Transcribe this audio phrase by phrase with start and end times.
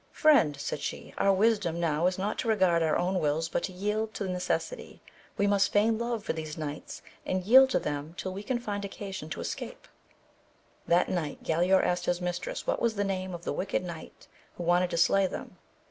[0.13, 3.71] Friend, said she, our wisdom now is not to regard our own wills but to
[3.71, 4.99] yield to necessity,
[5.37, 8.83] we must feign love for these knights, and yield to them till we can find
[8.83, 9.87] occasion to escape.
[10.87, 14.27] That night Galaor asked his mistress what was the name of the wicked knight
[14.57, 15.57] who wanted to slay them.